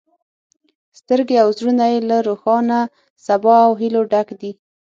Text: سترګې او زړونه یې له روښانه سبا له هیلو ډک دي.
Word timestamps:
سترګې 0.99 1.35
او 1.43 1.47
زړونه 1.57 1.85
یې 1.91 1.99
له 2.09 2.17
روښانه 2.27 2.79
سبا 3.25 3.55
له 3.65 3.77
هیلو 3.79 4.01
ډک 4.11 4.27
دي. 4.41 4.51